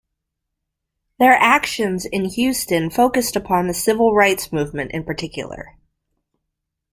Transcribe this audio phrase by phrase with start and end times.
[1.19, 5.75] Their actions in Houston focused upon the Civil Rights Movement in particular.